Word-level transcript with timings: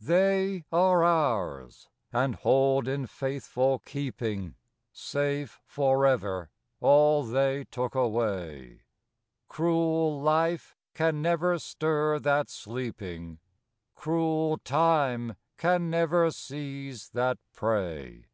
They 0.00 0.64
are 0.70 1.02
ours, 1.02 1.88
and 2.12 2.36
hold 2.36 2.86
in 2.86 3.08
faithful 3.08 3.80
keeping, 3.80 4.54
Safe 4.92 5.60
forever 5.66 6.48
all 6.78 7.24
they 7.24 7.64
took 7.72 7.96
away. 7.96 8.82
Cruel 9.48 10.20
life 10.22 10.76
can 10.94 11.20
never 11.20 11.58
stir 11.58 12.20
that 12.20 12.48
sleeping, 12.48 13.40
Cruel 13.96 14.58
time 14.58 15.34
can 15.56 15.90
never 15.90 16.30
seize 16.30 17.08
that 17.08 17.38
prey. 17.52 18.26